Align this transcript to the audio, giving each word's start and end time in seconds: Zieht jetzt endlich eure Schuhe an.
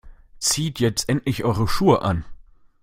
Zieht 0.39 0.79
jetzt 0.79 1.09
endlich 1.09 1.43
eure 1.43 1.67
Schuhe 1.67 2.01
an. 2.01 2.25